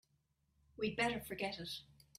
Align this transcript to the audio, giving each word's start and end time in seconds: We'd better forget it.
We'd 0.77 0.95
better 0.97 1.19
forget 1.19 1.59
it. 1.59 1.69